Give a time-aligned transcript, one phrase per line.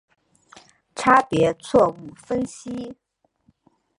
[0.95, 2.95] 差别错误分析。